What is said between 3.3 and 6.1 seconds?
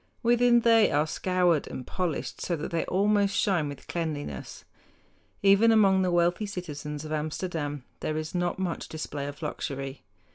shine with cleanliness. Even among the